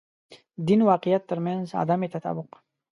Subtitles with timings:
[0.67, 2.49] دین واقعیت تر منځ عدم تطابق.